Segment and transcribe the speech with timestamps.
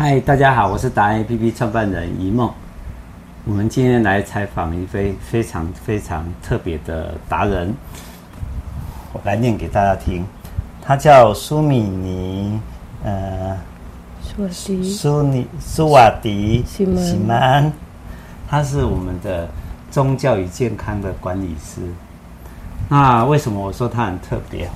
[0.00, 2.48] 嗨，大家好，我是达人 APP 创办人一梦。
[3.44, 7.74] 我们今天来采访一位非常非常特别的达人，
[9.12, 10.24] 我来念给大家听。
[10.80, 12.60] 他叫苏米尼，
[13.02, 13.58] 呃，
[14.22, 16.86] 苏瓦迪，苏尼，苏瓦迪，西
[17.26, 17.68] 曼，
[18.48, 19.48] 他是我们的
[19.90, 21.80] 宗教与健康的管理师。
[22.88, 24.70] 那为什么我说他很特别？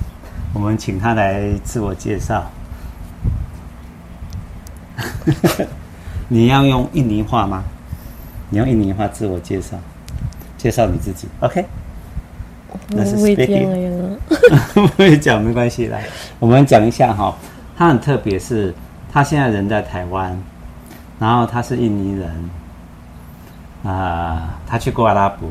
[0.53, 2.43] 我们请他来自我介绍。
[6.27, 7.63] 你要用印尼话吗？
[8.49, 9.77] 你用印尼话自我介绍，
[10.57, 11.27] 介绍你自己。
[11.39, 11.65] OK，
[12.89, 14.17] 那是 speaking。
[14.73, 16.03] 不会讲没关系，来，
[16.39, 17.35] 我们讲一下哈。
[17.75, 18.73] 他很特别，是
[19.11, 20.37] 他现在人在台湾，
[21.19, 22.29] 然后他是印尼人
[23.83, 25.47] 啊、呃，他去过阿拉伯。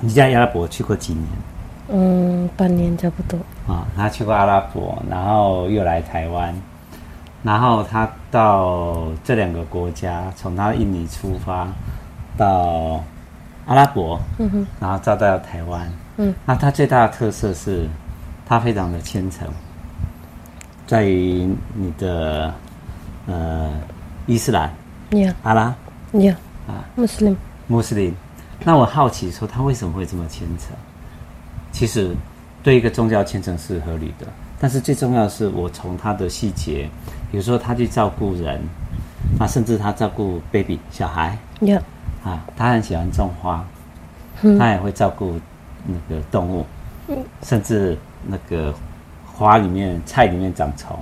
[0.00, 1.24] 你在阿拉伯去过几年？
[1.88, 3.36] 嗯，半年差不多。
[3.66, 6.54] 啊、哦，他去过阿拉伯，然后又来台湾。
[7.42, 11.68] 然后他到这两个国家，从他印尼出发
[12.36, 13.02] 到
[13.66, 17.88] 阿拉伯，嗯哼，然后再到台湾，嗯，那他最大的特色是，
[18.44, 19.46] 他非常的虔诚，
[20.86, 22.52] 在于你的
[23.26, 23.72] 呃
[24.26, 24.72] 伊斯兰
[25.10, 25.74] ，yeah, 阿拉
[26.12, 26.34] ，yeah,
[26.66, 27.36] 啊，穆斯林，
[27.68, 28.14] 穆斯林。
[28.64, 30.76] 那我好奇说，他为什么会这么虔诚？
[31.70, 32.16] 其实，
[32.62, 34.26] 对一个宗教虔诚是合理的。
[34.58, 36.88] 但是最重要的是，我从他的细节，
[37.30, 38.60] 比如说他去照顾人，
[39.38, 41.80] 啊，甚至他照顾 baby 小孩，Yeah.
[42.24, 43.62] 啊，他很喜欢种花，
[44.42, 45.38] 嗯、他也会照顾
[45.84, 46.64] 那个动物，
[47.42, 48.74] 甚至那个
[49.26, 50.96] 花里面、菜里面长虫，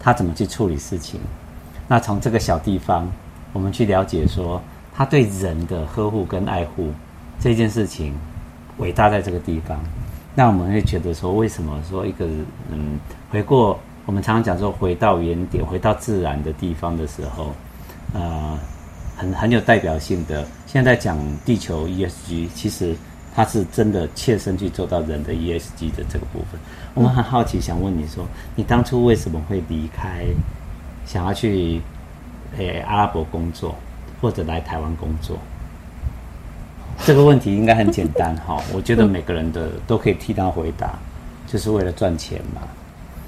[0.00, 1.20] 他怎么去处理事情？
[1.86, 3.08] 那从这个小地方，
[3.52, 4.60] 我们去了解说，
[4.92, 6.88] 他对人的呵护跟爱护
[7.38, 8.14] 这件事情，
[8.78, 9.78] 伟大在这个地方。
[10.34, 12.26] 那我们会觉得说，为什么说一个
[12.70, 12.98] 嗯，
[13.30, 17.52] 回过我们常常讲说，回到原点，回到自然的地方的时候，
[18.14, 18.58] 呃，
[19.16, 20.46] 很很有代表性的。
[20.66, 22.94] 现在讲地球 ESG，其实
[23.34, 26.60] 它是真的切身去做到人的 ESG 的这个部分。
[26.94, 28.24] 我们很好奇，想问你说，
[28.54, 30.24] 你当初为什么会离开，
[31.06, 31.80] 想要去
[32.56, 33.74] 诶阿拉伯工作，
[34.20, 35.36] 或者来台湾工作？
[37.04, 40.98] 这个问题应该很简单哈，我觉得每个人的都可以替他回答，
[41.46, 42.62] 就是为了赚钱嘛。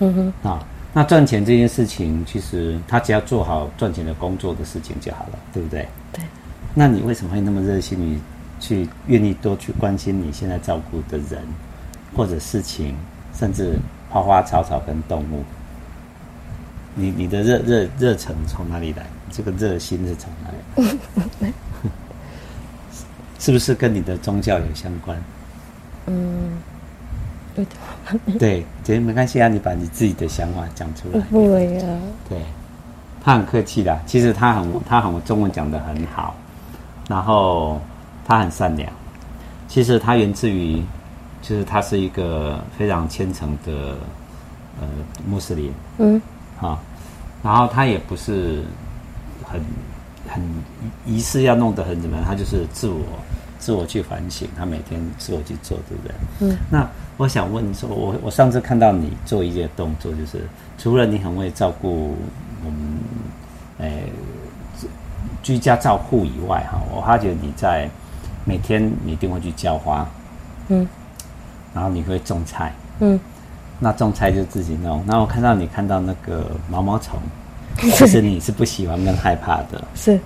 [0.01, 5.87] 嗯哼，啊，那赚钱这件事情，其实他只要做好赚钱的工作的事情就好了，对不对？
[6.13, 6.23] 对。
[6.75, 8.19] 那你为什么会那么热心于
[8.61, 11.43] 去愿意多去关心你现在照顾的人
[12.15, 12.95] 或者事情，
[13.35, 13.79] 甚至
[14.11, 15.43] 花花草草跟动物？
[16.95, 19.07] 你你的热热热忱从哪里来？
[19.31, 20.99] 这个热心是从哪里
[21.41, 21.53] 来？
[23.43, 25.21] 是不是跟你的宗教有相关？
[26.07, 26.63] 嗯，
[27.57, 27.71] 对的。
[28.39, 31.19] 对，这没关系啊，你把你自己的想法讲出来。
[31.29, 31.99] 不会啊。
[32.29, 32.39] 对，
[33.21, 36.37] 他很客气的，其实他很他很中文讲得很好，
[37.09, 37.81] 然后
[38.25, 38.89] 他很善良。
[39.67, 40.81] 其实他源自于，
[41.41, 43.97] 就是他是一个非常虔诚的
[44.81, 44.87] 呃
[45.27, 45.73] 穆斯林。
[45.99, 46.23] 嗯。
[46.59, 46.81] 好，
[47.43, 48.63] 然后他也不是
[49.43, 49.61] 很
[50.29, 50.43] 很
[51.07, 53.01] 仪式要弄得很怎么样，他就是自我。
[53.59, 56.15] 自我去反省，他每天自我去做，对不对？
[56.41, 56.59] 嗯。
[56.69, 56.85] 那
[57.17, 60.45] 我想问说，我我上次看到你做一些动作，就是
[60.77, 62.17] 除了你很会照顾
[62.65, 62.99] 我们，
[63.79, 64.03] 诶，
[65.45, 67.89] 居家照护以外，哈，我发觉你在
[68.45, 70.05] 每天你一定会去浇花，
[70.67, 70.85] 嗯。
[71.73, 73.21] 然后你会种菜，嗯。
[73.79, 75.05] 那种菜就自己弄。
[75.07, 77.17] 那我看到你看到那个毛毛虫，
[77.93, 80.19] 其实你是不喜欢跟害怕的，是。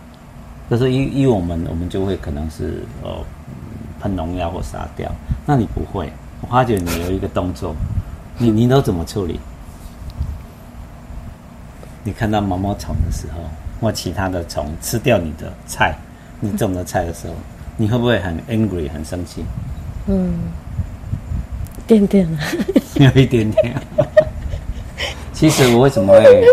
[0.69, 3.11] 就是依依我们，我们就会可能是呃
[4.01, 5.11] 喷农药或杀掉。
[5.47, 7.75] 那你不会，我发觉你有一个动作，
[8.37, 9.39] 你你都怎么处理？
[12.03, 13.41] 你看到毛毛虫的时候，
[13.81, 15.97] 或其他的虫吃掉你的菜，
[16.41, 17.35] 你种的菜的时候，
[17.77, 19.45] 你会不会很 angry 很生气？
[20.09, 20.35] 嗯，
[21.79, 22.29] 一点点，
[22.97, 23.81] 有一点点。
[25.33, 26.45] 其实我为什么会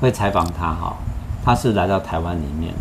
[0.00, 0.96] 会采访他哈？
[1.44, 2.74] 他是来到台湾里面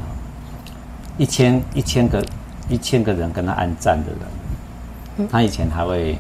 [1.18, 2.26] 一千一千个
[2.70, 6.18] 一千个人跟他按赞的人，他以前还会，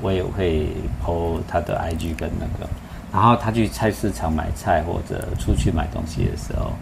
[0.00, 0.68] 我也会
[1.04, 2.68] po 他的 IG 跟那个，
[3.12, 6.72] 然后他去菜市场买菜或者出去买东西的时候，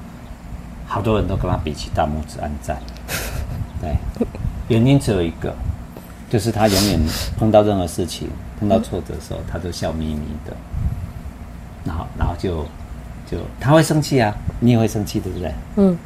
[0.87, 2.79] 好多人都跟他比起大拇指按赞。
[3.81, 3.97] 对，
[4.69, 5.55] 原因只有一个，
[6.31, 7.01] 就是他永远
[7.39, 8.29] 碰到任何事情，
[8.59, 10.53] 碰到挫折的时候，他都笑眯眯的，
[11.85, 12.65] 然后然后就
[13.31, 15.55] 就他会生气啊，你也会生气，对不对？
[15.77, 15.97] 嗯。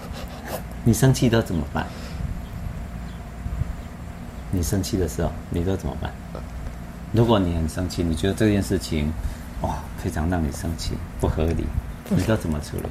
[0.84, 1.86] 你生气都怎么办？
[4.50, 6.10] 你生气的时候，你都怎么办？
[7.12, 9.12] 如果你很生气，你觉得这件事情
[9.60, 11.66] 哇非常让你生气，不合理，
[12.08, 12.88] 你都怎么处理？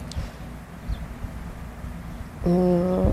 [2.46, 3.12] 嗯，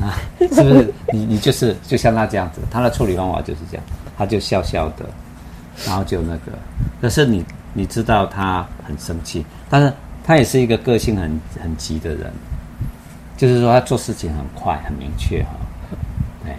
[0.00, 0.92] 啊，是不是？
[1.12, 3.84] 你你就是就像他这样子，他的处理方法就是这样，
[4.16, 5.04] 他就笑笑的，
[5.86, 6.52] 然后就那个。
[7.02, 7.44] 可是你
[7.74, 12.32] 你知道他很生气，但是他也是一个个性很很急的人，
[13.36, 15.50] 就是说他做事情很快很明确哈。
[16.44, 16.54] 对，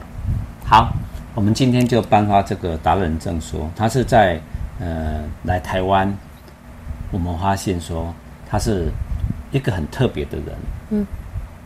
[0.65, 0.91] 好，
[1.33, 3.69] 我们今天就颁发这个达人证书。
[3.73, 4.37] 他是在
[4.81, 6.13] 呃来台湾，
[7.09, 8.13] 我们发现说
[8.45, 8.91] 他是
[9.53, 10.45] 一个很特别的人，
[10.89, 11.07] 嗯，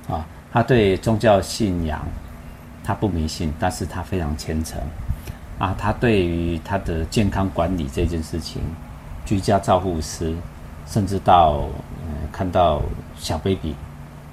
[0.08, 0.24] 啊。
[0.54, 2.00] 他对宗教信仰，
[2.84, 4.80] 他不迷信，但是他非常虔诚
[5.60, 5.76] 啊。
[5.78, 8.62] 他对于他的健康管理这件事情，
[9.26, 10.34] 居家照护师，
[10.88, 11.68] 甚至到
[12.02, 12.82] 呃看到
[13.18, 13.76] 小 baby，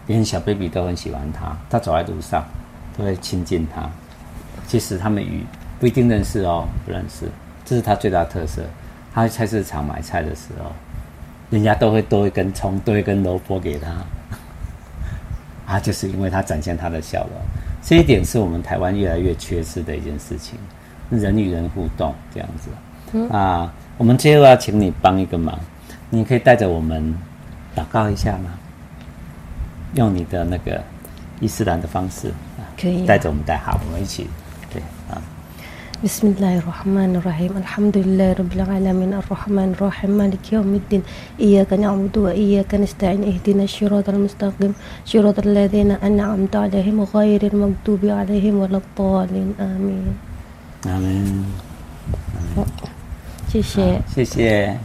[0.06, 1.56] 连小 baby 都很喜欢他。
[1.68, 2.44] 他走在路上
[2.96, 3.88] 都会亲近他。
[4.66, 5.44] 其实他们与
[5.78, 7.26] 不一定认识哦，不认识，
[7.64, 8.62] 这是他最大的特色。
[9.12, 10.72] 他在菜市场买菜的时候，
[11.50, 13.90] 人家都会多一根葱，多一根萝卜给他。
[15.72, 17.40] 啊，就是因为他展现他的笑容，
[17.82, 20.58] 这一点是我们台湾越来越缺失的一件事情，
[21.13, 22.69] 人与人互动这样子。
[23.13, 25.57] 嗯、啊，我们最后要请你帮一个忙，
[26.09, 27.15] 你可以带着我们
[27.75, 28.51] 祷告一下吗？
[29.95, 30.83] 用你的那个
[31.39, 32.31] 伊斯兰的方式，
[32.79, 34.27] 可以、啊、带着我们带好，我们一起
[34.71, 35.17] 对啊。
[35.99, 41.03] بسم الله الرحمن الرحيم الحمد لله رب العالمين الرحمن الرحيم مالك يوم الدين
[41.43, 44.73] إياك نعبد وإياك نستعين اهدنا الصراط المستقيم
[45.05, 50.05] صراط الذين أنعمت عليهم غير المغضوب عليهم ولا الضالين آمين
[50.86, 51.44] 阿门。
[52.54, 52.64] 好，
[53.48, 54.78] 谢谢，谢谢。